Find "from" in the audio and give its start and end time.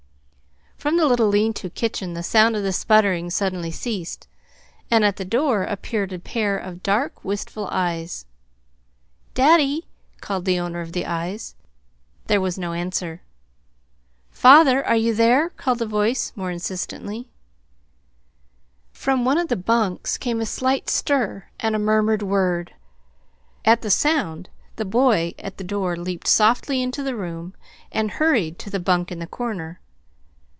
0.77-0.97, 18.91-19.23